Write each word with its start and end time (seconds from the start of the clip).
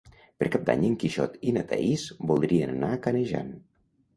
Per 0.37 0.45
Cap 0.53 0.63
d'Any 0.69 0.85
en 0.87 0.95
Quixot 1.03 1.35
i 1.49 1.53
na 1.59 1.63
Thaís 1.73 2.07
voldrien 2.33 2.75
anar 2.77 2.91
a 2.97 3.01
Canejan. 3.05 3.57